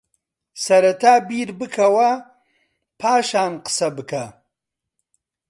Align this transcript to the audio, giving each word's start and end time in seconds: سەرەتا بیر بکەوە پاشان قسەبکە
سەرەتا 0.63 1.13
بیر 1.29 1.49
بکەوە 1.59 2.11
پاشان 2.99 3.53
قسەبکە 3.65 4.25